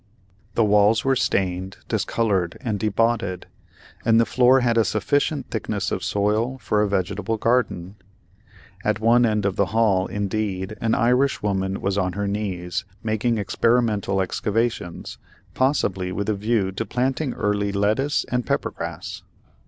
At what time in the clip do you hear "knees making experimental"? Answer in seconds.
12.27-14.21